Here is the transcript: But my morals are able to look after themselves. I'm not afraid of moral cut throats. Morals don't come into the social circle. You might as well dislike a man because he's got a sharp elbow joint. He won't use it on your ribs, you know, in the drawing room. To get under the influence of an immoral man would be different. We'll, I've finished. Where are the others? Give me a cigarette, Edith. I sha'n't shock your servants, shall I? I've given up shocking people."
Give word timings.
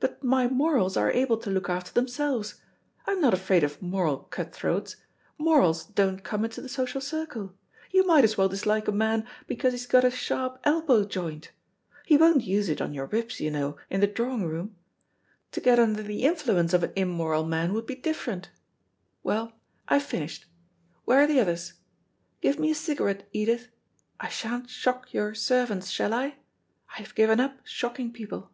But 0.00 0.24
my 0.24 0.48
morals 0.48 0.96
are 0.96 1.12
able 1.12 1.36
to 1.36 1.50
look 1.50 1.68
after 1.68 1.92
themselves. 1.92 2.54
I'm 3.06 3.20
not 3.20 3.34
afraid 3.34 3.62
of 3.62 3.80
moral 3.82 4.16
cut 4.24 4.52
throats. 4.52 4.96
Morals 5.38 5.84
don't 5.84 6.24
come 6.24 6.44
into 6.44 6.60
the 6.62 6.70
social 6.70 7.00
circle. 7.02 7.54
You 7.92 8.04
might 8.06 8.24
as 8.24 8.36
well 8.36 8.48
dislike 8.48 8.88
a 8.88 8.92
man 8.92 9.26
because 9.46 9.72
he's 9.72 9.86
got 9.86 10.02
a 10.04 10.10
sharp 10.10 10.58
elbow 10.64 11.04
joint. 11.04 11.52
He 12.06 12.16
won't 12.16 12.42
use 12.44 12.68
it 12.68 12.80
on 12.80 12.94
your 12.94 13.06
ribs, 13.06 13.40
you 13.40 13.50
know, 13.50 13.76
in 13.90 14.00
the 14.00 14.06
drawing 14.06 14.44
room. 14.46 14.74
To 15.52 15.60
get 15.60 15.78
under 15.78 16.02
the 16.02 16.24
influence 16.24 16.72
of 16.72 16.82
an 16.82 16.92
immoral 16.96 17.44
man 17.44 17.72
would 17.74 17.86
be 17.86 17.94
different. 17.94 18.50
We'll, 19.22 19.52
I've 19.86 20.02
finished. 20.02 20.46
Where 21.04 21.20
are 21.20 21.26
the 21.26 21.40
others? 21.40 21.74
Give 22.40 22.58
me 22.58 22.70
a 22.70 22.74
cigarette, 22.74 23.28
Edith. 23.32 23.68
I 24.18 24.28
sha'n't 24.30 24.68
shock 24.68 25.12
your 25.12 25.34
servants, 25.34 25.90
shall 25.90 26.12
I? 26.14 26.36
I've 26.98 27.14
given 27.14 27.38
up 27.38 27.58
shocking 27.64 28.12
people." 28.12 28.50